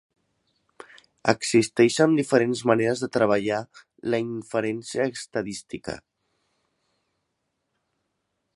Existeixen 1.33 2.15
diferents 2.19 2.63
maneres 2.71 3.03
de 3.05 3.09
treballar 3.17 3.59
la 4.15 4.21
inferència 4.23 5.07
estadística. 5.19 5.99